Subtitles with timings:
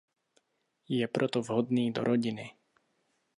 [0.95, 2.45] Je proto vhodný do rodiny.